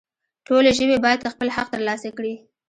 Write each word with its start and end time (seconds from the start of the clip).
ټولې 0.47 0.71
ژبې 0.77 0.97
باید 1.05 1.31
خپل 1.33 1.47
حق 1.55 1.67
ترلاسه 1.75 2.09
کړي 2.17 2.33